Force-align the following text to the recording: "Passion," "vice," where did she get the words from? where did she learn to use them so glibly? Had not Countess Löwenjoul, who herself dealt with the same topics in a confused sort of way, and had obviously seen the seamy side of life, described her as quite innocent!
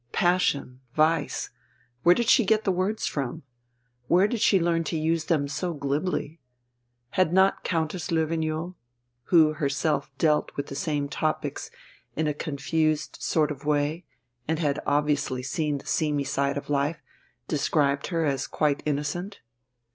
"Passion," 0.13 0.79
"vice," 0.95 1.51
where 2.01 2.15
did 2.15 2.27
she 2.27 2.43
get 2.43 2.63
the 2.63 2.71
words 2.71 3.05
from? 3.05 3.43
where 4.07 4.27
did 4.27 4.41
she 4.41 4.59
learn 4.59 4.83
to 4.85 4.97
use 4.97 5.25
them 5.25 5.47
so 5.47 5.75
glibly? 5.75 6.39
Had 7.11 7.31
not 7.31 7.63
Countess 7.63 8.07
Löwenjoul, 8.07 8.73
who 9.25 9.53
herself 9.53 10.09
dealt 10.17 10.57
with 10.57 10.65
the 10.65 10.75
same 10.75 11.07
topics 11.07 11.69
in 12.15 12.25
a 12.25 12.33
confused 12.33 13.19
sort 13.21 13.51
of 13.51 13.63
way, 13.63 14.03
and 14.47 14.57
had 14.57 14.79
obviously 14.87 15.43
seen 15.43 15.77
the 15.77 15.85
seamy 15.85 16.23
side 16.23 16.57
of 16.57 16.67
life, 16.67 17.03
described 17.47 18.07
her 18.07 18.25
as 18.25 18.47
quite 18.47 18.81
innocent! 18.87 19.39